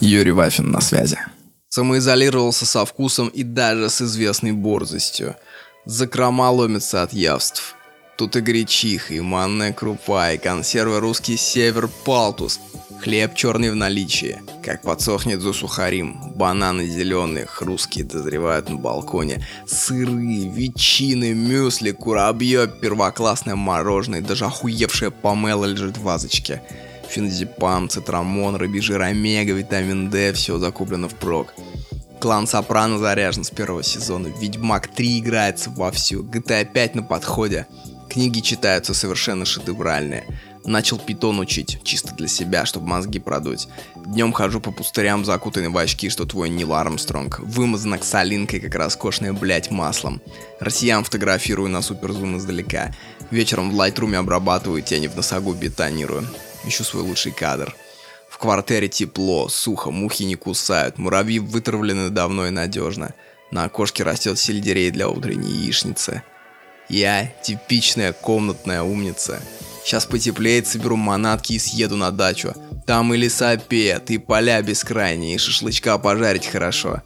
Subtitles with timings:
[0.00, 1.16] Юрий Вафин на связи.
[1.68, 5.36] Самоизолировался со вкусом и даже с известной борзостью.
[5.84, 7.76] Закрома ломятся от явств.
[8.18, 12.58] Тут и гречиха, и манная крупа, и консервы русский север палтус.
[13.00, 14.40] Хлеб черный в наличии.
[14.64, 16.32] Как подсохнет за сухарим.
[16.34, 19.46] Бананы зеленые, хрусткие дозревают на балконе.
[19.66, 26.62] Сыры, ветчины, мюсли, курабье, первоклассное мороженое, даже охуевшая помела лежит в вазочке.
[27.08, 31.54] Феназепам, цитрамон, рыбий омега, витамин D, все закуплено впрок.
[32.20, 34.28] Клан Сопрано заряжен с первого сезона.
[34.28, 36.24] Ведьмак 3 играется вовсю.
[36.24, 37.66] GTA 5 на подходе.
[38.08, 40.24] Книги читаются совершенно шедевральные.
[40.66, 43.68] Начал питон учить, чисто для себя, чтобы мозги продуть.
[43.94, 47.38] Днем хожу по пустырям, закутанный в очки, что твой Нил Армстронг.
[47.38, 50.20] Вымазан оксалинкой, как роскошное, блять, маслом.
[50.58, 52.92] Россиян фотографирую на суперзум издалека.
[53.30, 56.26] Вечером в лайтруме обрабатываю тени в носогу бетонирую.
[56.64, 57.72] Ищу свой лучший кадр.
[58.28, 63.14] В квартире тепло, сухо, мухи не кусают, муравьи вытравлены давно и надежно.
[63.52, 66.24] На окошке растет сельдерей для утренней яичницы.
[66.88, 69.40] Я типичная комнатная умница.
[69.86, 72.52] Сейчас потеплеет, соберу манатки и съеду на дачу.
[72.88, 77.02] Там и лесопед, и поля бескрайние, и шашлычка пожарить хорошо.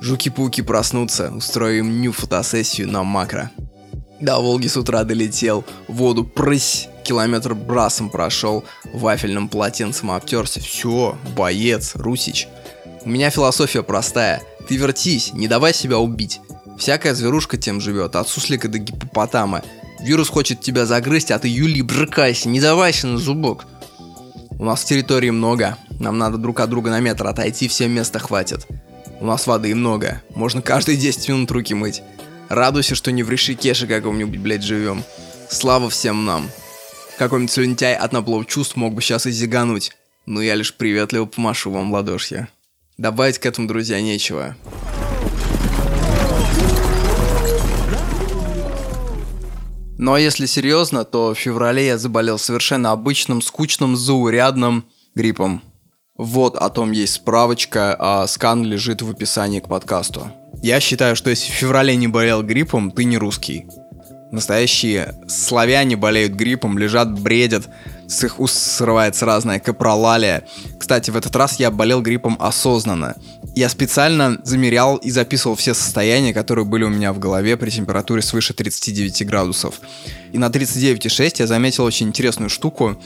[0.00, 3.52] Жуки-пауки проснутся, устрою им ню фотосессию на макро.
[4.20, 10.58] До Волги с утра долетел, воду прысь, километр брасом прошел, вафельным полотенцем обтерся.
[10.58, 12.48] Все, боец, Русич.
[13.04, 14.42] У меня философия простая.
[14.66, 16.40] Ты вертись, не давай себя убить.
[16.80, 19.62] Всякая зверушка тем живет, от суслика до гипопотама.
[20.00, 23.66] Вирус хочет тебя загрызть, а ты, Юли, брыкайся, не давайся на зубок.
[24.58, 28.66] У нас территории много, нам надо друг от друга на метр отойти, всем места хватит.
[29.20, 32.02] У нас воды много, можно каждые 10 минут руки мыть.
[32.48, 35.04] Радуйся, что не в Ришикеше каком-нибудь, блядь, живем.
[35.50, 36.48] Слава всем нам.
[37.18, 39.92] Какой-нибудь слюнтяй от наплов чувств мог бы сейчас и зигануть.
[40.24, 42.48] Но я лишь приветливо помашу вам ладошья.
[42.96, 44.56] Добавить к этому, друзья, нечего.
[49.98, 54.84] Но если серьезно, то в феврале я заболел совершенно обычным, скучным, заурядным
[55.16, 55.60] гриппом.
[56.16, 60.30] Вот о том есть справочка, а скан лежит в описании к подкасту.
[60.62, 63.66] Я считаю, что если в феврале не болел гриппом, ты не русский.
[64.30, 67.68] Настоящие славяне болеют гриппом, лежат, бредят,
[68.06, 70.44] с их уст срывается разная капролалия.
[70.78, 73.16] Кстати, в этот раз я болел гриппом осознанно.
[73.54, 78.22] Я специально замерял и записывал все состояния, которые были у меня в голове при температуре
[78.22, 79.80] свыше 39 градусов.
[80.32, 83.00] И на 39,6 я заметил очень интересную штуку.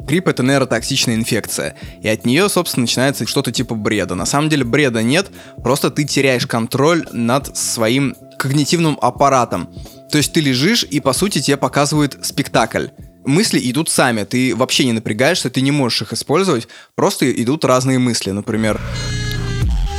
[0.00, 4.14] Грипп это нейротоксичная инфекция, и от нее, собственно, начинается что-то типа бреда.
[4.14, 5.28] На самом деле бреда нет,
[5.64, 9.68] просто ты теряешь контроль над своим когнитивным аппаратом.
[10.10, 12.88] То есть ты лежишь, и по сути тебе показывают спектакль.
[13.24, 17.98] Мысли идут сами, ты вообще не напрягаешься, ты не можешь их использовать, просто идут разные
[17.98, 18.80] мысли, например.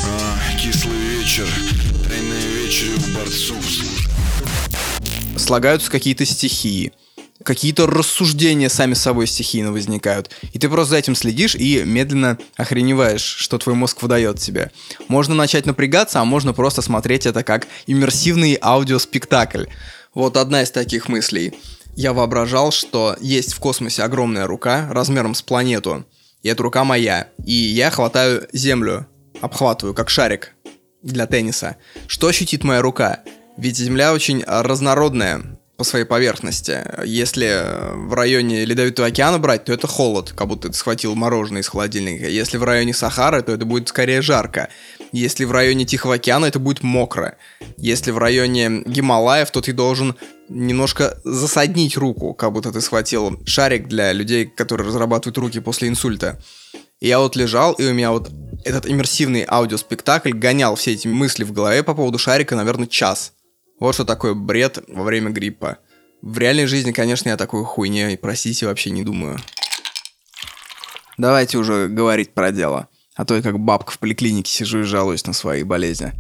[0.05, 1.47] А, кислый вечер,
[2.07, 3.65] тайная вечеря у борцов.
[5.35, 6.93] Слагаются какие-то стихии,
[7.43, 10.31] какие-то рассуждения сами собой стихийно возникают.
[10.53, 14.71] И ты просто за этим следишь и медленно охреневаешь, что твой мозг выдает тебе.
[15.07, 19.65] Можно начать напрягаться, а можно просто смотреть это как иммерсивный аудиоспектакль.
[20.13, 21.53] Вот одна из таких мыслей.
[21.95, 26.05] Я воображал, что есть в космосе огромная рука размером с планету,
[26.43, 29.07] и эта рука моя, и я хватаю Землю,
[29.41, 30.53] обхватываю, как шарик
[31.01, 31.77] для тенниса.
[32.07, 33.21] Что ощутит моя рука?
[33.57, 36.83] Ведь Земля очень разнородная по своей поверхности.
[37.05, 37.63] Если
[37.95, 42.27] в районе Ледовитого океана брать, то это холод, как будто ты схватил мороженое из холодильника.
[42.27, 44.69] Если в районе Сахары, то это будет скорее жарко.
[45.11, 47.37] Если в районе Тихого океана, это будет мокро.
[47.77, 50.15] Если в районе Гималаев, то ты должен
[50.49, 56.39] немножко засаднить руку, как будто ты схватил шарик для людей, которые разрабатывают руки после инсульта.
[56.99, 58.31] И я вот лежал, и у меня вот
[58.65, 63.33] этот иммерсивный аудиоспектакль гонял все эти мысли в голове по поводу шарика, наверное, час.
[63.79, 65.77] Вот что такое бред во время гриппа.
[66.23, 69.37] В реальной жизни, конечно, я такой хуйне, простите, вообще не думаю.
[71.17, 72.87] Давайте уже говорить про дело.
[73.15, 76.13] А то я как бабка в поликлинике сижу и жалуюсь на свои болезни.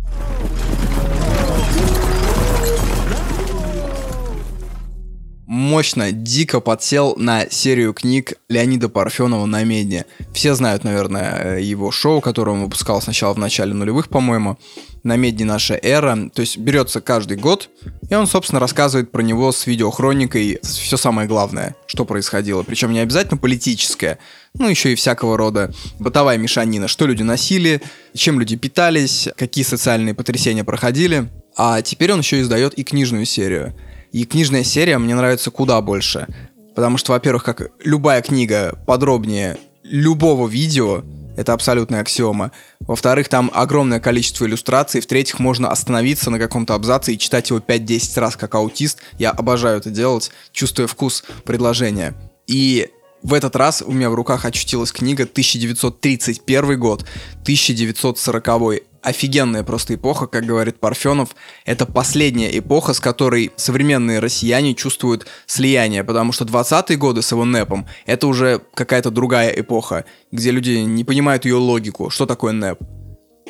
[5.67, 10.05] мощно, дико подсел на серию книг Леонида Парфенова на медне.
[10.33, 14.57] Все знают, наверное, его шоу, которое он выпускал сначала в начале нулевых, по-моему,
[15.07, 16.29] на медне наша эра.
[16.33, 17.69] То есть берется каждый год,
[18.09, 22.63] и он, собственно, рассказывает про него с видеохроникой все самое главное, что происходило.
[22.63, 24.19] Причем не обязательно политическое,
[24.53, 27.81] ну, еще и всякого рода бытовая мешанина, что люди носили,
[28.13, 31.29] чем люди питались, какие социальные потрясения проходили.
[31.55, 33.73] А теперь он еще издает и книжную серию–
[34.11, 36.27] и книжная серия мне нравится куда больше.
[36.75, 41.03] Потому что, во-первых, как любая книга подробнее любого видео,
[41.37, 42.51] это абсолютная аксиома.
[42.81, 44.99] Во-вторых, там огромное количество иллюстраций.
[44.99, 48.99] В-третьих, можно остановиться на каком-то абзаце и читать его 5-10 раз как аутист.
[49.17, 52.15] Я обожаю это делать, чувствуя вкус предложения.
[52.47, 52.89] И
[53.23, 57.05] в этот раз у меня в руках очутилась книга 1931 год,
[57.43, 61.29] 1940 офигенная просто эпоха, как говорит Парфенов.
[61.65, 67.45] Это последняя эпоха, с которой современные россияне чувствуют слияние, потому что 20-е годы с его
[67.45, 72.09] НЭПом— это уже какая-то другая эпоха, где люди не понимают ее логику.
[72.09, 72.79] Что такое НЭП?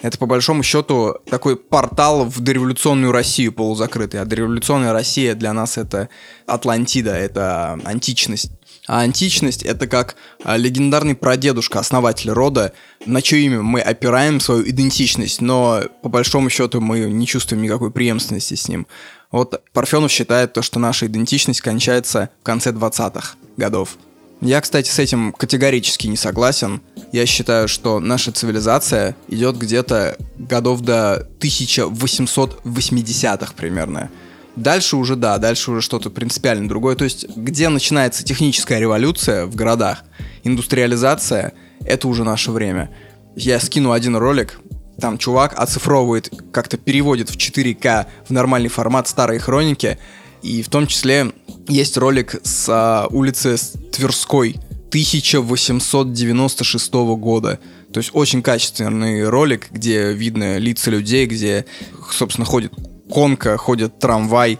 [0.03, 4.21] Это, по большому счету, такой портал в дореволюционную Россию полузакрытый.
[4.21, 6.09] А дореволюционная Россия для нас это
[6.45, 8.51] Атлантида, это античность.
[8.87, 12.71] А античность— это как а, легендарный прадедушка, основатель рода,
[13.05, 17.91] на чье имя мы опираем свою идентичность, но по большому счету мы не чувствуем никакой
[17.91, 18.87] преемственности с ним.
[19.29, 23.97] Вот Парфенов считает то, что наша идентичность кончается в конце 20-х годов.
[24.39, 26.81] Я, кстати, с этим категорически не согласен.
[27.11, 34.09] Я считаю, что наша цивилизация идет где-то годов до 1880-х примерно.
[34.57, 36.95] Дальше уже, да, дальше уже что-то принципиально другое.
[36.95, 40.03] То есть, где начинается техническая революция в городах,
[40.43, 41.53] индустриализация,
[41.85, 42.89] это уже наше время.
[43.35, 44.59] Я скину один ролик,
[44.99, 49.99] там чувак оцифровывает, как-то переводит в 4К в нормальный формат старые хроники,
[50.41, 51.33] и в том числе
[51.67, 53.57] есть ролик с а, улицы
[53.91, 54.55] Тверской
[54.87, 57.59] 1896 года.
[57.93, 61.67] То есть очень качественный ролик, где видно лица людей, где,
[62.11, 62.73] собственно, ходит
[63.09, 64.59] конка, ходит трамвай,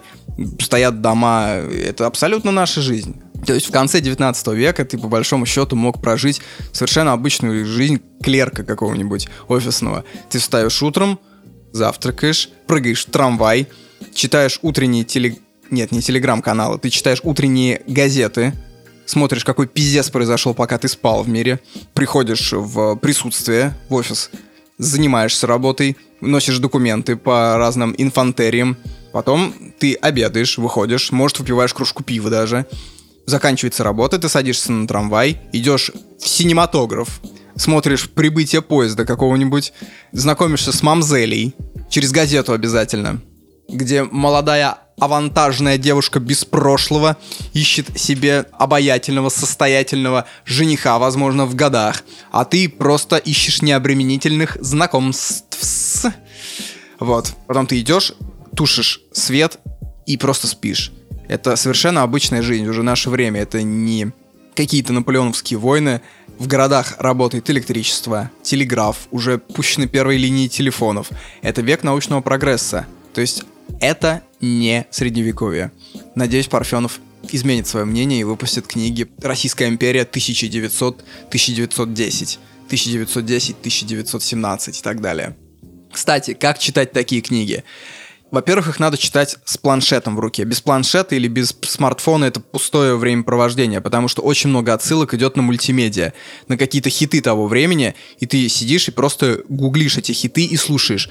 [0.60, 1.48] стоят дома.
[1.48, 3.20] Это абсолютно наша жизнь.
[3.46, 6.40] То есть в конце 19 века ты по большому счету мог прожить
[6.72, 10.04] совершенно обычную жизнь клерка какого-нибудь офисного.
[10.28, 11.20] Ты встаешь утром,
[11.72, 13.68] завтракаешь, прыгаешь в трамвай,
[14.14, 15.36] читаешь утренние теле...
[15.70, 18.54] Нет, не телеграм-каналы, ты читаешь утренние газеты,
[19.06, 21.60] смотришь, какой пиздец произошел, пока ты спал в мире,
[21.94, 24.30] приходишь в присутствие в офис,
[24.78, 28.76] занимаешься работой, носишь документы по разным инфантериям,
[29.12, 32.66] потом ты обедаешь, выходишь, может, выпиваешь кружку пива даже,
[33.26, 37.20] заканчивается работа, ты садишься на трамвай, идешь в синематограф,
[37.56, 39.72] смотришь прибытие поезда какого-нибудь,
[40.12, 41.54] знакомишься с мамзелей,
[41.90, 43.20] через газету обязательно,
[43.68, 47.16] где молодая авантажная девушка без прошлого
[47.52, 56.06] ищет себе обаятельного, состоятельного жениха, возможно, в годах, а ты просто ищешь необременительных знакомств.
[57.00, 57.32] Вот.
[57.46, 58.12] Потом ты идешь,
[58.56, 59.58] тушишь свет
[60.06, 60.92] и просто спишь.
[61.28, 63.42] Это совершенно обычная жизнь, уже наше время.
[63.42, 64.12] Это не
[64.56, 66.00] какие-то наполеоновские войны.
[66.38, 71.10] В городах работает электричество, телеграф, уже пущены первые линии телефонов.
[71.42, 72.86] Это век научного прогресса.
[73.12, 73.44] То есть
[73.80, 75.70] это не средневековье.
[76.14, 77.00] Надеюсь, Парфенов
[77.30, 82.38] изменит свое мнение и выпустит книги «Российская империя 1900-1910»,
[82.68, 85.36] 1910-1917 и так далее.
[85.92, 87.64] Кстати, как читать такие книги?
[88.30, 90.44] Во-первых, их надо читать с планшетом в руке.
[90.44, 95.42] Без планшета или без смартфона это пустое времяпровождение, потому что очень много отсылок идет на
[95.42, 96.12] мультимедиа,
[96.46, 101.08] на какие-то хиты того времени, и ты сидишь и просто гуглишь эти хиты и слушаешь.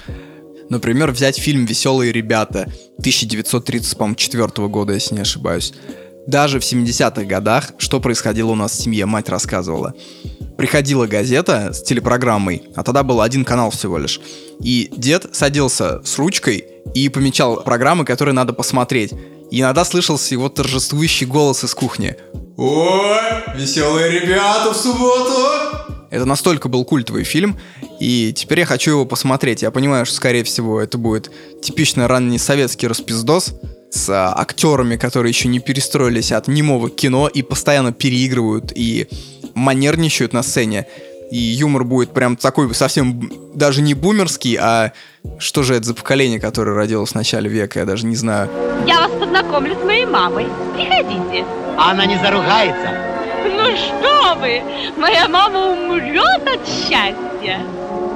[0.70, 5.72] Например, взять фильм «Веселые ребята» 1934 года, если не ошибаюсь.
[6.26, 9.94] Даже в 70-х годах, что происходило у нас в семье, мать рассказывала.
[10.58, 14.20] Приходила газета с телепрограммой, а тогда был один канал всего лишь.
[14.60, 19.12] И дед садился с ручкой и помечал программы, которые надо посмотреть.
[19.50, 22.16] И иногда слышался его торжествующий голос из кухни.
[22.58, 23.20] «Ой,
[23.56, 27.58] веселые ребята в субботу!» Это настолько был культовый фильм,
[28.00, 29.62] и теперь я хочу его посмотреть.
[29.62, 31.30] Я понимаю, что, скорее всего, это будет
[31.62, 33.54] типичный ранний советский распиздос
[33.90, 39.08] с а, актерами, которые еще не перестроились от немого кино и постоянно переигрывают и
[39.54, 40.86] манерничают на сцене.
[41.30, 44.92] И юмор будет прям такой совсем даже не бумерский, а
[45.38, 48.48] что же это за поколение, которое родилось в начале века, я даже не знаю.
[48.86, 50.46] Я вас познакомлю с моей мамой.
[50.74, 51.44] Приходите.
[51.76, 53.07] Она не заругается.
[53.56, 54.62] Ну что вы,
[54.96, 57.60] моя мама умрет от счастья.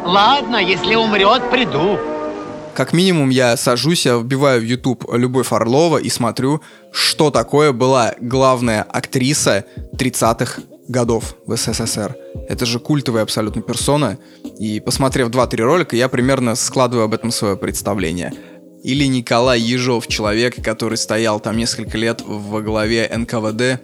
[0.05, 1.99] Ладно, если умрет, приду.
[2.75, 8.15] Как минимум я сажусь, я вбиваю в YouTube Любовь Орлова и смотрю, что такое была
[8.19, 12.17] главная актриса 30-х годов в СССР.
[12.49, 14.19] Это же культовая абсолютно персона.
[14.59, 18.33] И посмотрев 2-3 ролика, я примерно складываю об этом свое представление.
[18.83, 23.81] Или Николай Ежов, человек, который стоял там несколько лет во главе НКВД,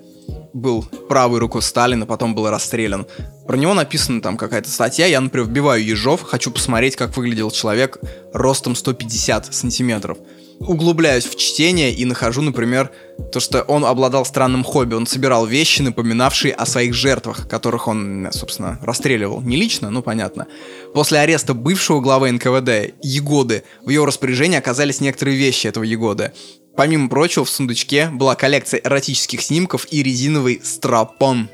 [0.52, 3.06] был правой рукой Сталина, потом был расстрелян.
[3.46, 7.98] Про него написана там какая-то статья, я, например, вбиваю Ежов, хочу посмотреть, как выглядел человек
[8.32, 10.18] ростом 150 сантиметров.
[10.60, 12.90] углубляюсь в чтение и нахожу, например,
[13.32, 14.94] то, что он обладал странным хобби.
[14.94, 19.40] Он собирал вещи, напоминавшие о своих жертвах, которых он, собственно, расстреливал.
[19.40, 20.46] Не лично, ну понятно.
[20.94, 26.32] После ареста бывшего главы НКВД Егоды в его распоряжении оказались некоторые вещи этого Егоды.
[26.78, 31.48] Помимо прочего, в сундучке была коллекция эротических снимков и резиновый страпон.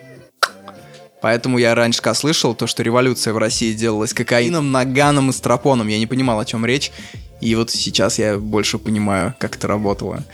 [1.23, 5.89] Поэтому я раньше когда слышал то, что революция в России делалась кокаином, наганом и стропоном.
[5.89, 6.93] Я не понимал, о чем речь.
[7.41, 10.25] И вот сейчас я больше понимаю, как это работало.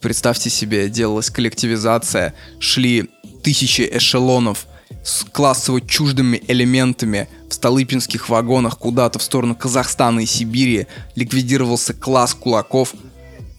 [0.00, 3.10] Представьте себе, делалась коллективизация, шли
[3.42, 4.68] тысячи эшелонов
[5.02, 10.86] с классово чуждыми элементами в столыпинских вагонах куда-то в сторону Казахстана и Сибири,
[11.16, 12.94] ликвидировался класс кулаков,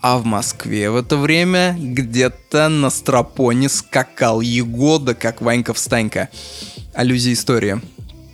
[0.03, 6.27] а в Москве в это время где-то на стропоне скакал Егода, как Ванька-встанька.
[6.93, 7.81] Аллюзия истории.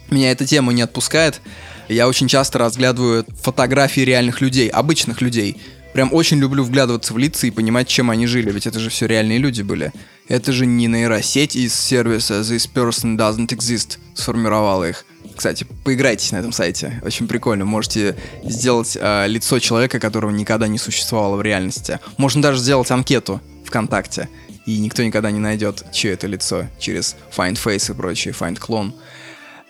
[0.09, 1.41] Меня эта тема не отпускает.
[1.87, 5.61] Я очень часто разглядываю фотографии реальных людей, обычных людей.
[5.93, 9.05] Прям очень люблю вглядываться в лица и понимать, чем они жили, ведь это же все
[9.05, 9.93] реальные люди были.
[10.27, 15.05] Это же не нейросеть из сервиса This Person Doesn't Exist сформировала их.
[15.39, 17.63] Кстати, поиграйтесь на этом сайте, очень прикольно.
[17.63, 22.01] Можете сделать э, лицо человека, которого никогда не существовало в реальности.
[22.17, 24.27] Можно даже сделать анкету ВКонтакте,
[24.65, 28.91] и никто никогда не найдет, чье это лицо через Find Face и прочее, Find Clone.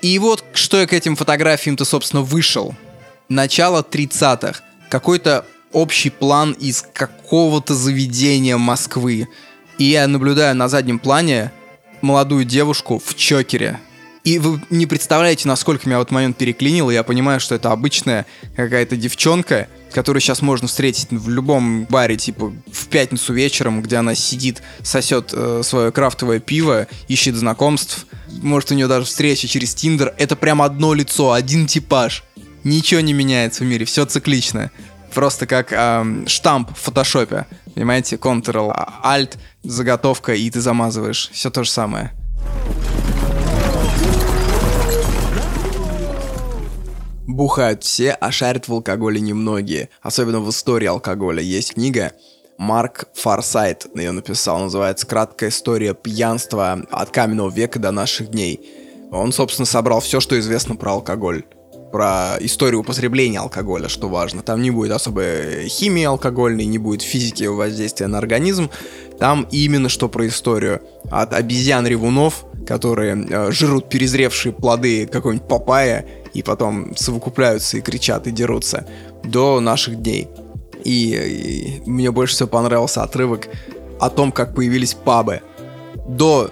[0.02, 2.74] И вот что я к этим фотографиям-то, собственно, вышел.
[3.30, 4.62] Начало 30-х.
[4.90, 9.28] Какой-то общий план из какого-то заведения Москвы.
[9.78, 11.52] И я наблюдаю на заднем плане
[12.02, 13.80] молодую девушку в чокере.
[14.24, 16.92] И вы не представляете, насколько меня в этот момент переклинило.
[16.92, 22.54] Я понимаю, что это обычная какая-то девчонка, которую сейчас можно встретить в любом баре, типа
[22.72, 28.06] в пятницу вечером, где она сидит, сосет э, свое крафтовое пиво, ищет знакомств.
[28.42, 30.14] Может, у нее даже встреча через Тиндер.
[30.18, 32.24] Это прям одно лицо, один типаж.
[32.64, 34.70] Ничего не меняется в мире, все циклично.
[35.14, 37.48] Просто как эм, штамп в фотошопе.
[37.74, 41.30] Понимаете, Ctrl-Alt, заготовка, и ты замазываешь.
[41.34, 42.12] Все то же самое.
[47.30, 49.90] Бухают все, а шарят в алкоголе немногие.
[50.02, 51.44] Особенно в истории алкоголя.
[51.44, 52.14] Есть книга
[52.58, 58.60] Марк Фарсайт ее написал, называется «Краткая история пьянства от каменного века до наших дней».
[59.12, 61.44] Он, собственно, собрал все, что известно про алкоголь
[61.92, 64.44] про историю употребления алкоголя, что важно.
[64.44, 68.70] Там не будет особой химии алкогольной, не будет физики воздействия на организм.
[69.18, 70.82] Там именно что про историю.
[71.10, 78.32] От обезьян-ревунов, которые э, жрут перезревшие плоды какой-нибудь папайя и потом совокупляются и кричат и
[78.32, 78.86] дерутся,
[79.24, 80.28] до наших дней.
[80.84, 83.48] И, и мне больше всего понравился отрывок
[84.00, 85.42] о том, как появились пабы.
[86.08, 86.50] До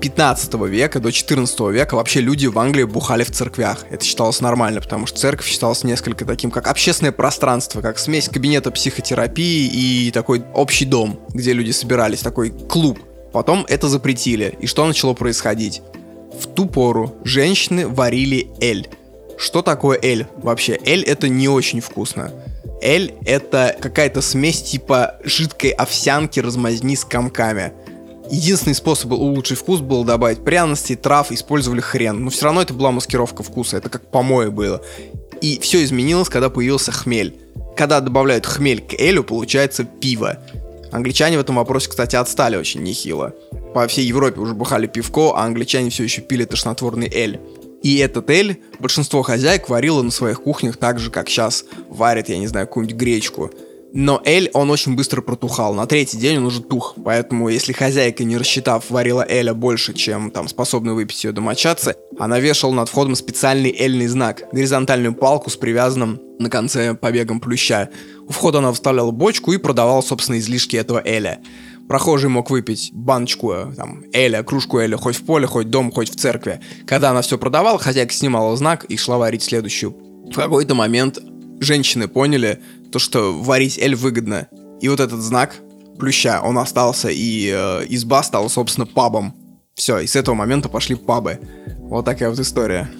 [0.00, 3.86] 15 века до 14 века вообще люди в Англии бухали в церквях.
[3.90, 8.70] Это считалось нормально, потому что церковь считалась несколько таким, как общественное пространство, как смесь кабинета
[8.70, 12.98] психотерапии и такой общий дом, где люди собирались, такой клуб.
[13.32, 14.54] Потом это запретили.
[14.60, 15.80] И что начало происходить?
[16.38, 18.88] В ту пору женщины варили эль.
[19.36, 20.26] Что такое эль?
[20.36, 22.32] Вообще, эль это не очень вкусно.
[22.80, 27.72] Эль это какая-то смесь типа жидкой овсянки размазни с комками.
[28.30, 32.24] Единственный способ улучшить вкус был добавить пряности, трав, использовали хрен.
[32.24, 34.82] Но все равно это была маскировка вкуса, это как помое было.
[35.40, 37.38] И все изменилось, когда появился хмель.
[37.76, 40.38] Когда добавляют хмель к элю, получается пиво.
[40.90, 43.34] Англичане в этом вопросе, кстати, отстали очень нехило.
[43.74, 47.40] По всей Европе уже бухали пивко, а англичане все еще пили тошнотворный эль.
[47.84, 52.38] И этот эль большинство хозяек варило на своих кухнях так же, как сейчас варят, я
[52.38, 53.50] не знаю, какую-нибудь гречку.
[53.92, 55.74] Но эль, он очень быстро протухал.
[55.74, 56.94] На третий день он уже тух.
[57.04, 62.40] Поэтому, если хозяйка, не рассчитав, варила эля больше, чем там способны выпить ее домочадцы, она
[62.40, 64.44] вешала над входом специальный эльный знак.
[64.50, 67.90] Горизонтальную палку с привязанным на конце побегом плюща.
[68.26, 71.38] У входа она вставляла бочку и продавала, собственно, излишки этого эля.
[71.88, 76.10] Прохожий мог выпить баночку э, там, эля, кружку эля, хоть в поле, хоть дом, хоть
[76.10, 76.60] в церкви.
[76.86, 79.92] Когда она все продавала, хозяйка снимала знак и шла варить следующую.
[80.30, 81.18] В какой-то момент
[81.60, 82.60] женщины поняли,
[82.90, 84.48] то, что варить эль выгодно.
[84.80, 85.56] И вот этот знак
[85.98, 89.34] плюща, он остался, и э, изба стала, собственно, пабом.
[89.74, 91.40] Все, и с этого момента пошли пабы.
[91.78, 92.90] Вот такая вот история.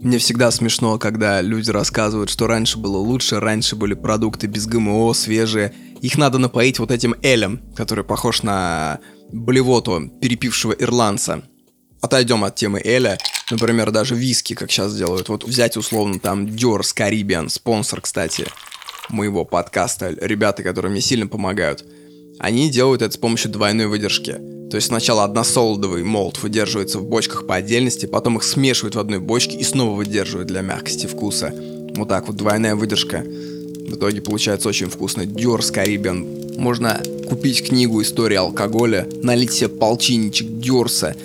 [0.00, 5.12] Мне всегда смешно, когда люди рассказывают, что раньше было лучше, раньше были продукты без ГМО,
[5.12, 5.74] свежие.
[6.00, 9.00] Их надо напоить вот этим элем, который похож на
[9.32, 11.42] блевоту перепившего ирландца.
[12.00, 13.18] Отойдем от темы эля.
[13.50, 15.28] Например, даже виски, как сейчас делают.
[15.28, 18.46] Вот взять условно там Дёрс Caribbean, спонсор, кстати
[19.10, 21.84] моего подкаста, ребята, которые мне сильно помогают,
[22.38, 24.32] они делают это с помощью двойной выдержки.
[24.70, 29.18] То есть сначала односолодовый молот выдерживается в бочках по отдельности, потом их смешивают в одной
[29.18, 31.52] бочке и снова выдерживают для мягкости вкуса.
[31.96, 33.24] Вот так вот, двойная выдержка.
[33.88, 35.24] В итоге получается очень вкусно.
[35.24, 36.58] Дёрс Caribbean.
[36.58, 41.16] Можно купить книгу «История алкоголя», налить себе полчинничек Дёрса,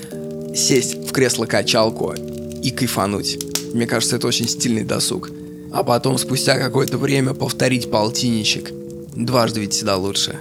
[0.56, 3.38] сесть в кресло-качалку и кайфануть.
[3.74, 5.30] Мне кажется, это очень стильный досуг.
[5.74, 8.72] А потом, спустя какое-то время, повторить полтинничек.
[9.14, 10.40] Дважды ведь всегда лучше.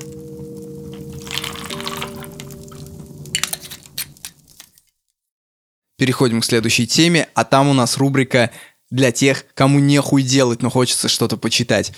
[5.99, 8.51] Переходим к следующей теме, а там у нас рубрика
[8.93, 11.93] для тех, кому нехуй делать, но хочется что-то почитать.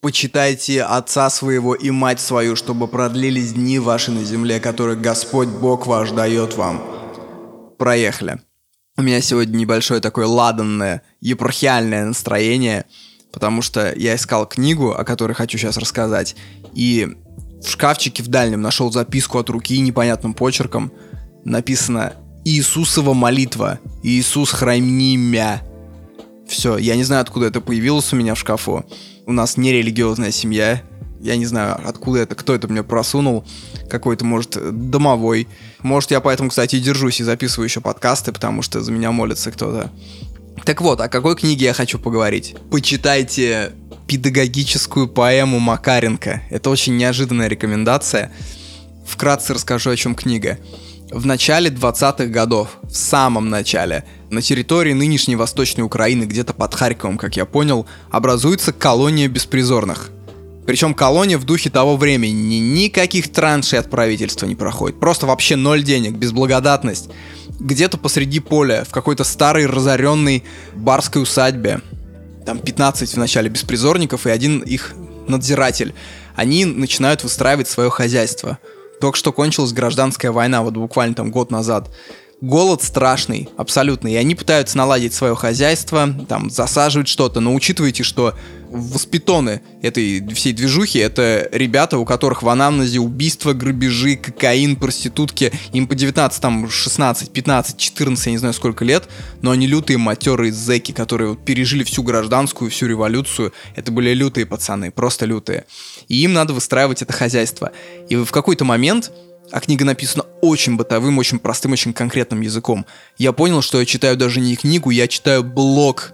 [0.00, 5.86] Почитайте отца своего и мать свою, чтобы продлились дни ваши на земле, которые Господь Бог
[5.86, 6.84] ваш дает вам.
[7.78, 8.40] Проехали.
[8.98, 12.84] У меня сегодня небольшое такое ладанное, епархиальное настроение,
[13.32, 16.36] потому что я искал книгу, о которой хочу сейчас рассказать,
[16.74, 17.16] и
[17.62, 20.92] в шкафчике в дальнем нашел записку от руки непонятным почерком.
[21.44, 22.12] Написано
[22.44, 23.80] «Иисусова молитва.
[24.02, 25.62] Иисус храни мя».
[26.48, 28.84] Все, я не знаю, откуда это появилось у меня в шкафу.
[29.26, 30.82] У нас нерелигиозная семья.
[31.20, 33.46] Я не знаю, откуда это, кто это мне просунул.
[33.88, 34.58] Какой-то, может,
[34.90, 35.48] домовой.
[35.80, 39.50] Может, я поэтому, кстати, и держусь и записываю еще подкасты, потому что за меня молится
[39.50, 39.90] кто-то.
[40.64, 42.54] Так вот, о какой книге я хочу поговорить?
[42.70, 43.72] Почитайте
[44.06, 46.42] педагогическую поэму Макаренко.
[46.50, 48.30] Это очень неожиданная рекомендация.
[49.06, 50.58] Вкратце расскажу, о чем книга.
[51.10, 57.18] В начале 20-х годов, в самом начале, на территории нынешней Восточной Украины, где-то под Харьковом,
[57.18, 60.10] как я понял, образуется колония беспризорных.
[60.66, 65.82] Причем колония в духе того времени, никаких траншей от правительства не проходит, просто вообще ноль
[65.82, 67.10] денег, безблагодатность.
[67.60, 70.42] Где-то посреди поля, в какой-то старой разоренной
[70.74, 71.82] барской усадьбе,
[72.46, 74.94] там 15 в начале беспризорников и один их
[75.28, 75.94] надзиратель,
[76.34, 78.58] они начинают выстраивать свое хозяйство–
[79.00, 81.90] только что кончилась гражданская война, вот буквально там год назад.
[82.40, 84.08] Голод страшный, абсолютно.
[84.08, 87.40] И они пытаются наладить свое хозяйство, там, засаживать что-то.
[87.40, 88.34] Но учитывайте, что
[88.74, 95.52] воспитоны этой всей движухи это ребята, у которых в анамнезе убийства, грабежи, кокаин, проститутки.
[95.72, 99.08] Им по 19, там, 16, 15, 14, я не знаю сколько лет.
[99.42, 103.52] Но они лютые матерые зэки, которые вот пережили всю гражданскую, всю революцию.
[103.76, 105.64] Это были лютые пацаны, просто лютые.
[106.08, 107.72] И им надо выстраивать это хозяйство.
[108.08, 109.12] И в какой-то момент
[109.52, 112.86] а книга написана очень бытовым, очень простым, очень конкретным языком.
[113.18, 116.12] Я понял, что я читаю даже не книгу, я читаю блог.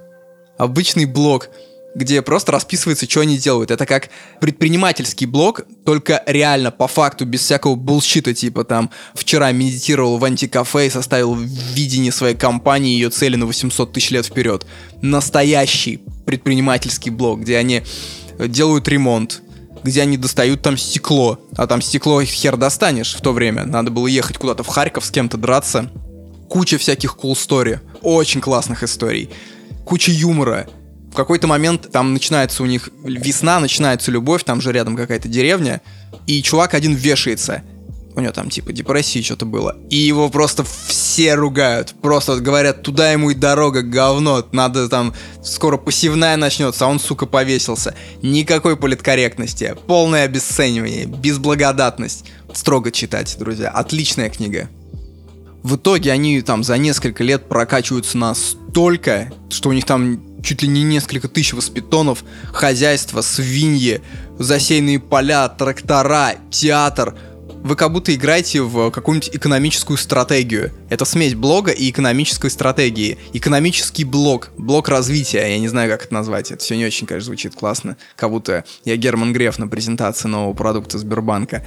[0.59, 1.49] Обычный блог,
[1.95, 3.71] где просто расписывается, что они делают.
[3.71, 10.19] Это как предпринимательский блог, только реально, по факту, без всякого булщита, типа там вчера медитировал
[10.19, 14.67] в антикафе и составил видение своей компании ее цели на 800 тысяч лет вперед.
[15.03, 17.83] Настоящий предпринимательский блог, где они
[18.39, 19.43] делают ремонт,
[19.83, 21.41] где они достают там стекло.
[21.57, 23.65] А там стекло хер достанешь в то время.
[23.65, 25.91] Надо было ехать куда-то в Харьков с кем-то драться.
[26.49, 27.81] Куча всяких cool story.
[28.03, 29.31] Очень классных историй.
[29.85, 30.69] Куча юмора.
[31.11, 35.81] В какой-то момент там начинается у них весна, начинается любовь, там же рядом какая-то деревня,
[36.27, 37.65] и чувак один вешается
[38.15, 39.77] у него там типа депрессии что-то было.
[39.89, 41.95] И его просто все ругают.
[42.01, 44.45] Просто вот говорят, туда ему и дорога, говно.
[44.53, 47.95] Надо там, скоро посевная начнется, а он, сука, повесился.
[48.23, 49.77] Никакой политкорректности.
[49.87, 52.27] Полное обесценивание, безблагодатность.
[52.53, 53.71] Строго читать, друзья.
[53.71, 54.69] Отличная книга.
[55.63, 60.69] В итоге они там за несколько лет прокачиваются настолько, что у них там чуть ли
[60.69, 64.01] не несколько тысяч воспитонов, хозяйство, свиньи,
[64.39, 67.15] засеянные поля, трактора, театр–
[67.63, 70.73] вы как будто играете в какую-нибудь экономическую стратегию.
[70.89, 73.19] Это смесь блога и экономической стратегии.
[73.33, 76.51] Экономический блог, блок развития, я не знаю, как это назвать.
[76.51, 77.97] Это все не очень, конечно, звучит классно.
[78.17, 81.67] Как будто я Герман Греф на презентации нового продукта Сбербанка.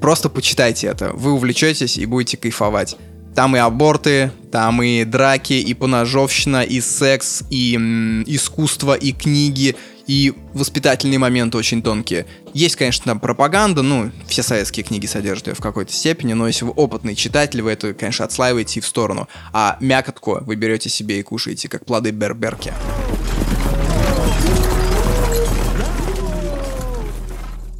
[0.00, 1.12] Просто почитайте это.
[1.12, 2.96] Вы увлечетесь и будете кайфовать.
[3.34, 9.76] Там и аборты, там и драки, и поножовщина, и секс, и м, искусство, и книги,
[10.06, 12.26] и воспитательные моменты очень тонкие.
[12.52, 16.64] Есть, конечно, там пропаганда, ну, все советские книги содержат ее в какой-то степени, но если
[16.64, 19.28] вы опытный читатель, вы это, конечно, отслаиваете в сторону.
[19.52, 22.72] А мякотку вы берете себе и кушаете, как плоды берберки.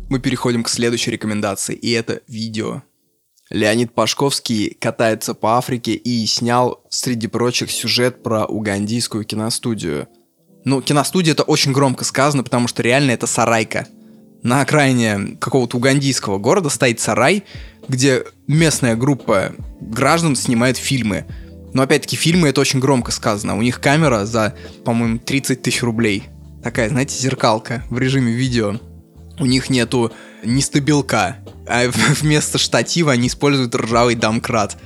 [0.09, 2.83] Мы переходим к следующей рекомендации, и это видео.
[3.51, 10.09] Леонид Пашковский катается по Африке и снял, среди прочих, сюжет про угандийскую киностудию–
[10.65, 13.87] ну, киностудия это очень громко сказано, потому что реально это сарайка.
[14.43, 17.45] На окраине какого-то угандийского города стоит сарай,
[17.89, 21.27] где местная группа граждан снимает фильмы.
[21.73, 23.57] Но опять-таки фильмы это очень громко сказано.
[23.57, 26.25] У них камера за, по-моему, 30 тысяч рублей.
[26.63, 28.79] Такая, знаете, зеркалка в режиме видео.
[29.41, 30.13] У них нету
[30.45, 34.77] ни стабилка, а вместо штатива они используют ржавый домкрат.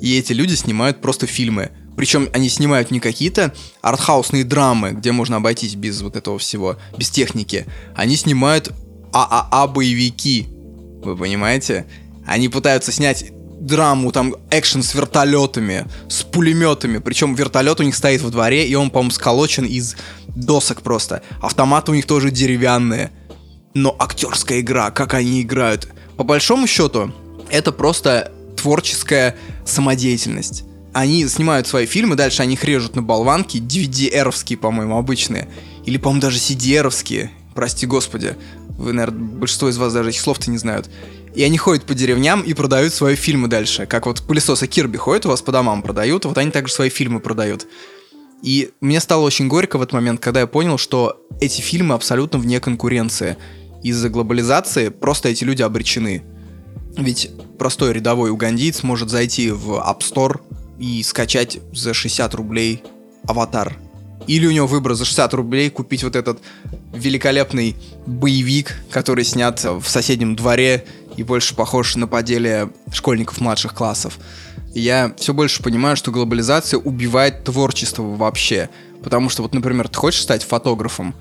[0.00, 5.36] И эти люди снимают просто фильмы Причем они снимают не какие-то артхаусные драмы, где можно
[5.36, 7.66] обойтись без вот этого всего, без техники.
[7.94, 8.72] Они снимают
[9.14, 10.48] ААА-боевики.
[11.02, 11.86] Вы понимаете?
[12.26, 16.98] Они пытаются снять драму, там, экшен с вертолетами, с пулеметами.
[16.98, 19.96] Причем вертолет у них стоит во дворе, и он, по-моему, сколочен из
[20.28, 21.22] досок просто.
[21.40, 23.10] Автоматы у них тоже деревянные.
[23.76, 25.86] Но актерская игра, как они играют.
[26.16, 27.12] По большому счету,
[27.50, 29.36] это просто творческая
[29.66, 30.64] самодеятельность.
[30.94, 35.50] Они снимают свои фильмы, дальше они их режут на болванки, DVD-эровские, по-моему, обычные.
[35.84, 37.28] Или, по-моему, даже CD-эровские.
[37.54, 38.34] Прости господи.
[38.78, 40.88] Вы, наверное, большинство из вас даже этих слов-то не знают.
[41.34, 43.84] И они ходят по деревням и продают свои фильмы дальше.
[43.84, 47.20] Как вот пылесосы Кирби ходят у вас по домам продают, вот они также свои фильмы
[47.20, 47.66] продают.
[48.42, 52.38] И мне стало очень горько в этот момент, когда я понял, что эти фильмы абсолютно
[52.38, 53.36] вне конкуренции.
[53.86, 56.24] Из-за глобализации просто эти люди обречены.
[56.96, 60.40] Ведь простой рядовой угандиец может зайти в App Store
[60.80, 62.82] и скачать за 60 рублей
[63.28, 63.76] аватар.
[64.26, 66.40] Или у него выбор за 60 рублей купить вот этот
[66.92, 70.84] великолепный боевик, который снят в соседнем дворе
[71.16, 74.18] и больше похож на поделие школьников младших классов.
[74.74, 78.68] Я все больше понимаю, что глобализация убивает творчество вообще.
[79.04, 81.14] Потому что вот, например, ты хочешь стать фотографом,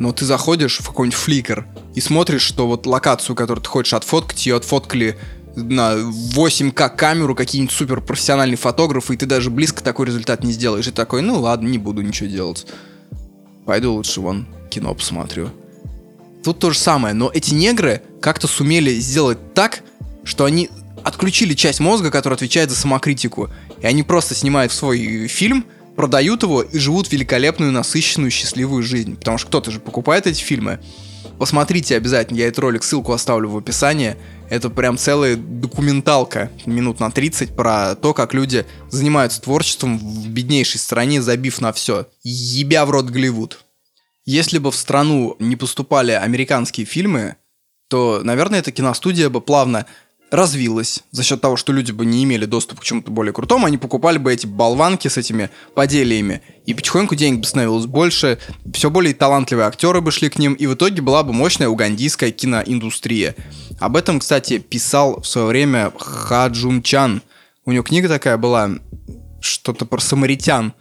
[0.00, 4.46] но ты заходишь в какой-нибудь фликер и смотришь, что вот локацию, которую ты хочешь отфоткать,
[4.46, 5.18] ее отфоткали
[5.54, 10.88] на 8К камеру какие-нибудь супер профессиональные фотографы, и ты даже близко такой результат не сделаешь.
[10.88, 12.66] И такой, ну ладно, не буду ничего делать.
[13.66, 15.50] Пойду лучше вон кино посмотрю.
[16.42, 19.82] Тут то же самое, но эти негры как-то сумели сделать так,
[20.24, 20.70] что они
[21.04, 23.50] отключили часть мозга, которая отвечает за самокритику.
[23.82, 25.66] И они просто снимают свой фильм,
[26.00, 29.16] продают его и живут великолепную, насыщенную, счастливую жизнь.
[29.16, 30.80] Потому что кто-то же покупает эти фильмы.
[31.38, 34.16] Посмотрите обязательно, я этот ролик, ссылку оставлю в описании.
[34.48, 40.80] Это прям целая документалка минут на 30 про то, как люди занимаются творчеством в беднейшей
[40.80, 42.06] стране, забив на все.
[42.22, 43.62] Ебя в рот Голливуд.
[44.24, 47.36] Если бы в страну не поступали американские фильмы,
[47.88, 49.84] то, наверное, эта киностудия бы плавно
[50.30, 53.78] развилась за счет того, что люди бы не имели доступа к чему-то более крутому, они
[53.78, 58.38] покупали бы эти болванки с этими поделиями, и потихоньку денег бы становилось больше,
[58.72, 62.30] все более талантливые актеры бы шли к ним, и в итоге была бы мощная угандийская
[62.30, 63.34] киноиндустрия.
[63.80, 67.22] Об этом, кстати, писал в свое время Ха Джун Чан.
[67.64, 68.70] У него книга такая была,
[69.40, 70.72] что-то про самаритян.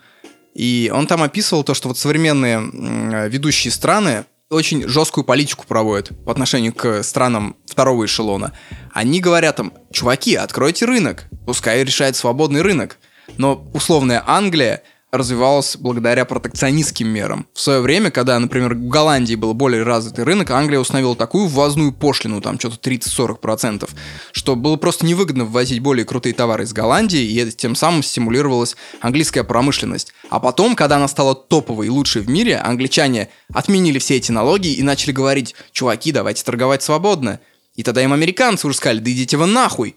[0.53, 6.31] И он там описывал то, что вот современные ведущие страны очень жесткую политику проводят по
[6.31, 8.53] отношению к странам второго эшелона.
[8.91, 12.97] Они говорят там, чуваки, откройте рынок, пускай решает свободный рынок.
[13.37, 17.47] Но условная Англия развивалась благодаря протекционистским мерам.
[17.53, 21.91] В свое время, когда, например, в Голландии был более развитый рынок, Англия установила такую ввозную
[21.91, 23.89] пошлину, там что-то 30-40%,
[24.31, 29.43] что было просто невыгодно ввозить более крутые товары из Голландии, и тем самым стимулировалась английская
[29.43, 30.13] промышленность.
[30.29, 34.73] А потом, когда она стала топовой и лучшей в мире, англичане отменили все эти налоги
[34.73, 37.39] и начали говорить, чуваки, давайте торговать свободно.
[37.75, 39.95] И тогда им американцы уже сказали, да идите вы нахуй,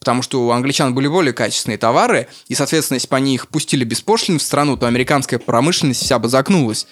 [0.00, 3.84] потому что у англичан были более качественные товары, и, соответственно, если бы они их пустили
[3.84, 6.86] без пошлин в страну, то американская промышленность вся бы загнулась.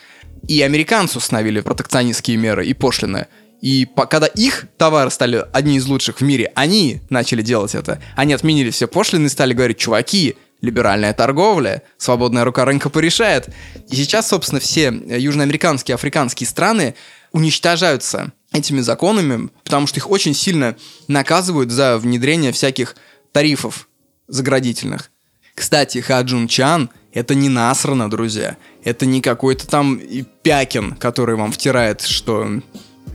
[0.47, 3.27] И американцы установили протекционистские меры и пошлины.
[3.63, 8.01] И по, когда их товары стали одни из лучших в мире, они начали делать это.
[8.15, 13.49] Они отменили все пошлины и стали говорить, чуваки, либеральная торговля, свободная рука рынка порешает.
[13.89, 16.95] И сейчас, собственно, все южноамериканские, африканские страны
[17.33, 22.97] уничтожаются этими законами, потому что их очень сильно наказывают за внедрение всяких
[23.33, 23.89] тарифов
[24.27, 25.11] заградительных.
[25.55, 28.57] Кстати, Хаджун Чан— это не насрано, друзья.
[28.85, 30.01] Это не какой-то там
[30.43, 32.63] Пякин, который вам втирает, что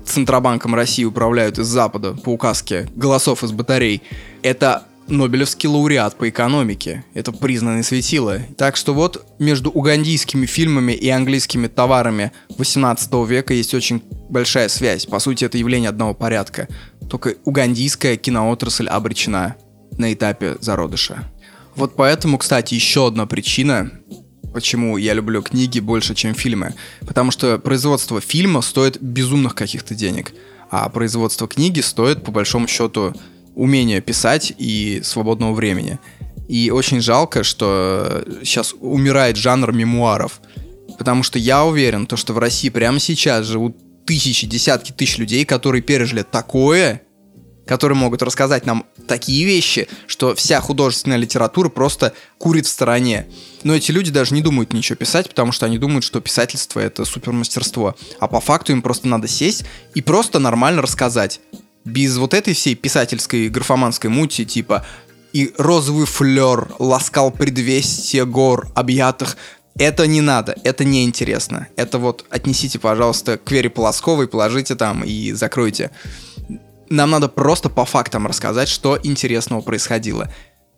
[0.05, 4.03] Центробанком России управляют из Запада по указке голосов из батарей.
[4.41, 7.03] Это Нобелевский лауреат по экономике.
[7.13, 8.39] Это признанный светило.
[8.57, 15.05] Так что вот между угандийскими фильмами и английскими товарами 18 века есть очень большая связь.
[15.05, 16.67] По сути, это явление одного порядка.
[17.09, 19.55] Только угандийская киноотрасль обречена
[19.97, 21.29] на этапе зародыша.
[21.75, 23.91] Вот поэтому, кстати, еще одна причина,
[24.53, 26.75] почему я люблю книги больше, чем фильмы.
[27.01, 30.33] Потому что производство фильма стоит безумных каких-то денег,
[30.69, 33.13] а производство книги стоит, по большому счету,
[33.55, 35.99] умения писать и свободного времени.
[36.47, 40.41] И очень жалко, что сейчас умирает жанр мемуаров.
[40.97, 45.45] Потому что я уверен, то, что в России прямо сейчас живут тысячи, десятки тысяч людей,
[45.45, 47.01] которые пережили такое,
[47.65, 53.27] которые могут рассказать нам такие вещи, что вся художественная литература просто курит в стороне.
[53.63, 57.05] Но эти люди даже не думают ничего писать, потому что они думают, что писательство это
[57.05, 57.95] супермастерство.
[58.19, 59.63] А по факту им просто надо сесть
[59.95, 61.39] и просто нормально рассказать
[61.85, 64.85] без вот этой всей писательской графоманской мути, типа
[65.33, 69.35] и розовый флер ласкал предвестие гор, объятых
[69.75, 71.67] это не надо, это неинтересно.
[71.75, 75.89] Это вот отнесите, пожалуйста, к Вере Полосковой, положите там и закройте.
[76.89, 80.31] Нам надо просто по фактам рассказать, что интересного происходило.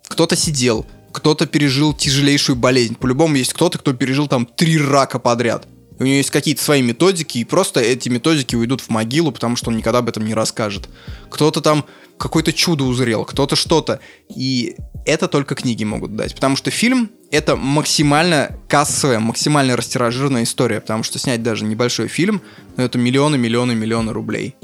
[0.08, 2.96] Кто-то сидел, кто-то пережил тяжелейшую болезнь.
[2.96, 5.68] По-любому есть кто-то, кто пережил там три рака подряд.
[6.00, 9.70] У него есть какие-то свои методики, и просто эти методики уйдут в могилу, потому что
[9.70, 10.90] он никогда об этом не расскажет.
[11.30, 11.86] Кто-то там
[12.18, 14.00] какое-то чудо узрел, кто-то что-то.
[14.36, 16.34] И это только книги могут дать.
[16.36, 20.82] Потому что фильм— это максимально кассовая, максимально растиражированная история.
[20.82, 22.42] Потому что снять даже небольшой фильм,
[22.78, 24.56] ну, это миллионы, миллионы, миллионы рублей.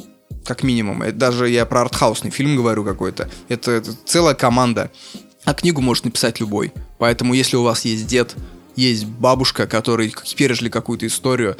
[0.45, 1.03] Как минимум.
[1.03, 3.29] Это даже я про артхаусный фильм говорю какой-то.
[3.47, 4.91] Это, это целая команда.
[5.43, 6.71] А книгу может написать любой.
[6.99, 8.35] Поэтому если у вас есть дед,
[8.75, 11.57] есть бабушка, которые пережили какую-то историю,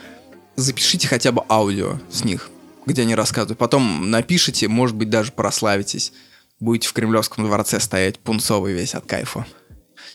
[0.56, 2.50] запишите хотя бы аудио с них
[2.86, 3.58] где они рассказывают.
[3.58, 6.14] Потом напишите, может быть, даже прославитесь.
[6.60, 9.46] Будете в Кремлевском дворце стоять пунцовый весь от кайфа.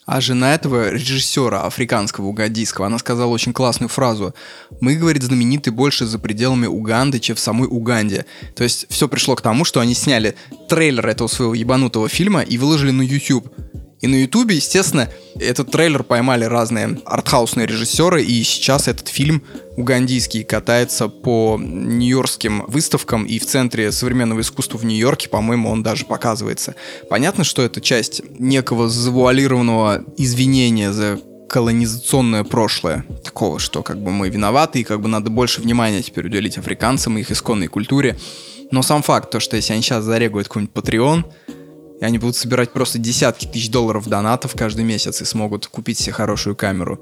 [0.05, 4.37] А жена этого режиссера африканского, угандийского, она сказала очень классную фразу.
[4.81, 8.25] Мы, говорит, знамениты больше за пределами Уганды, чем в самой Уганде.
[8.55, 10.37] То есть все пришло к тому, что они сняли
[10.69, 13.53] трейлер этого своего ебанутого фильма и выложили на YouTube.
[14.01, 19.43] И на Ютубе, естественно, этот трейлер поймали разные артхаусные режиссеры, и сейчас этот фильм
[19.77, 26.05] угандийский катается по нью-йоркским выставкам, и в Центре современного искусства в Нью-Йорке, по-моему, он даже
[26.05, 26.75] показывается.
[27.09, 33.05] Понятно, что это часть некого завуалированного извинения за колонизационное прошлое.
[33.25, 37.17] Такого, что как бы мы виноваты, и как бы надо больше внимания теперь уделить африканцам
[37.17, 38.17] и их исконной культуре.
[38.71, 41.25] Но сам факт, то, что если они сейчас зарегают какой-нибудь Patreon,
[42.01, 46.13] и они будут собирать просто десятки тысяч долларов донатов каждый месяц и смогут купить себе
[46.13, 47.01] хорошую камеру.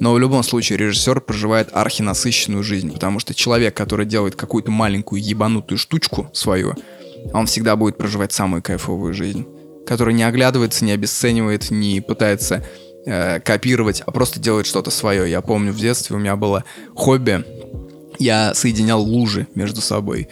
[0.00, 5.22] Но в любом случае режиссер проживает архинасыщенную жизнь, потому что человек, который делает какую-то маленькую
[5.22, 6.74] ебанутую штучку свою,
[7.32, 9.46] он всегда будет проживать самую кайфовую жизнь,
[9.86, 12.64] который не оглядывается, не обесценивает, не пытается
[13.06, 15.30] э, копировать, а просто делает что-то свое.
[15.30, 17.44] Я помню в детстве у меня было хобби,
[18.18, 20.28] я соединял лужи между собой.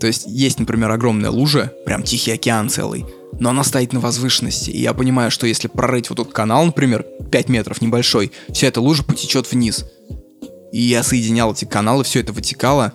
[0.00, 3.04] То есть есть, например, огромная лужа, прям Тихий океан целый,
[3.38, 4.70] но она стоит на возвышенности.
[4.70, 8.80] И я понимаю, что если прорыть вот тот канал, например, 5 метров небольшой, вся эта
[8.80, 9.84] лужа потечет вниз.
[10.72, 12.92] И я соединял эти каналы, все это вытекало.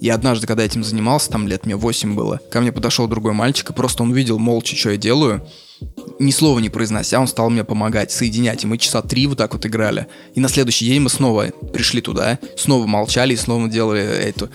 [0.00, 3.68] И однажды, когда этим занимался, там лет мне 8 было, ко мне подошел другой мальчик,
[3.68, 5.46] и просто он увидел молча, что я делаю.
[6.18, 8.64] Ни слова не произнося, он стал мне помогать, соединять.
[8.64, 10.06] И мы часа три вот так вот играли.
[10.34, 14.48] И на следующий день мы снова пришли туда, снова молчали и снова делали это...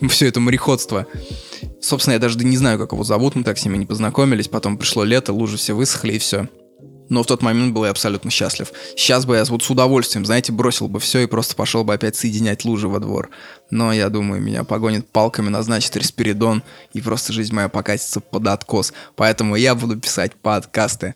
[0.08, 1.06] все это мореходство.
[1.86, 4.76] Собственно, я даже не знаю, как его зовут, мы так с ними не познакомились, потом
[4.76, 6.48] пришло лето, лужи все высохли и все.
[7.08, 8.72] Но в тот момент был я абсолютно счастлив.
[8.96, 12.16] Сейчас бы я вот с удовольствием, знаете, бросил бы все и просто пошел бы опять
[12.16, 13.30] соединять лужи во двор.
[13.70, 18.92] Но я думаю, меня погонит палками, назначит респиридон, и просто жизнь моя покатится под откос.
[19.14, 21.14] Поэтому я буду писать подкасты.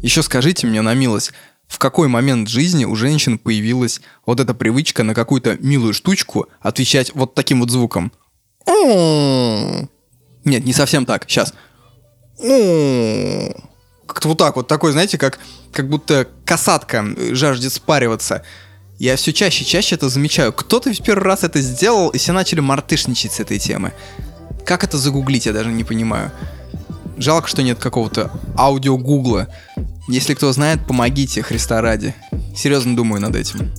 [0.00, 1.32] Еще скажите мне на милость,
[1.74, 7.12] в какой момент жизни у женщин появилась вот эта привычка на какую-то милую штучку отвечать
[7.14, 8.12] вот таким вот звуком.
[10.44, 11.24] Нет, не совсем так.
[11.28, 11.52] Сейчас.
[14.06, 15.40] Как-то вот так вот, такой, знаете, как,
[15.72, 18.44] как будто касатка жаждет спариваться.
[19.00, 20.52] Я все чаще и чаще это замечаю.
[20.52, 23.92] Кто-то в первый раз это сделал, и все начали мартышничать с этой темы.
[24.64, 26.30] Как это загуглить, я даже не понимаю.
[27.16, 29.48] Жалко, что нет какого-то аудио гугла.
[30.08, 32.14] Если кто знает, помогите, Христа ради.
[32.56, 33.72] Серьезно думаю над этим.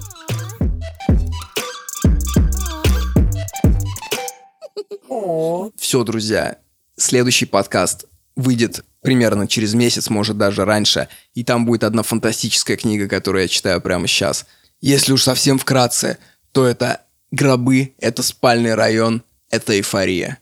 [5.78, 6.58] Все, друзья,
[6.98, 13.08] следующий подкаст выйдет примерно через месяц, может даже раньше, и там будет одна фантастическая книга,
[13.08, 14.46] которую я читаю прямо сейчас.
[14.82, 16.18] Если уж совсем вкратце,
[16.52, 20.40] то это гробы, это спальный район, это эйфория.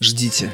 [0.00, 0.50] Ждите.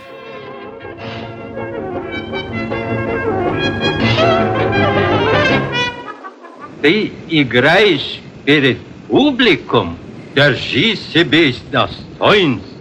[6.85, 8.77] Ты играешь перед
[9.09, 9.97] публиком,
[10.35, 12.74] держи себе достоинство.